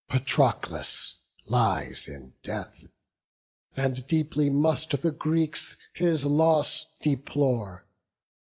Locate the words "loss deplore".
6.25-7.85